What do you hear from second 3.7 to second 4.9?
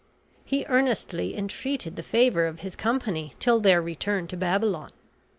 return to Babylon.